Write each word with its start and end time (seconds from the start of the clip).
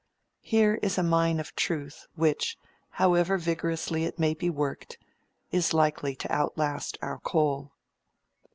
Here 0.41 0.79
is 0.81 0.97
a 0.97 1.03
mine 1.03 1.39
of 1.39 1.55
truth, 1.55 2.07
which, 2.15 2.57
however 2.89 3.37
vigorously 3.37 4.03
it 4.05 4.17
may 4.17 4.33
be 4.33 4.49
worked, 4.49 4.97
is 5.51 5.75
likely 5.75 6.15
to 6.15 6.31
outlast 6.33 6.97
our 7.03 7.19
coal. 7.19 7.71